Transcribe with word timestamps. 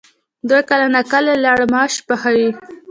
دوی 0.49 0.61
کله 0.69 0.87
ناکله 0.95 1.33
لړماش 1.45 1.93
پخوي؟ 2.07 2.49